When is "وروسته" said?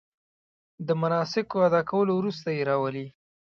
2.15-2.47